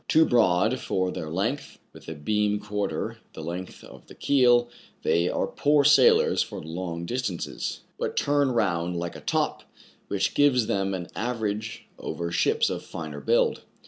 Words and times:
Too 0.07 0.25
broad 0.25 0.79
for 0.79 1.11
their 1.11 1.29
length, 1.29 1.77
with 1.93 2.07
a 2.07 2.15
beam 2.15 2.59
quarter 2.59 3.19
the 3.33 3.43
length 3.43 3.83
of 3.83 4.07
the 4.07 4.15
keel, 4.15 4.67
they 5.03 5.29
are 5.29 5.45
poor 5.45 5.83
sailers 5.83 6.41
for 6.41 6.59
long 6.59 7.05
distances, 7.05 7.81
but 7.99 8.17
turn 8.17 8.49
round 8.51 8.97
like 8.97 9.15
a 9.15 9.21
top, 9.21 9.61
which 10.07 10.33
gives 10.33 10.65
them 10.65 10.95
an 10.95 11.05
advantage 11.15 11.85
over 11.99 12.31
ships 12.31 12.67
of 12.71 12.83
finer 12.83 13.19
build. 13.21 13.61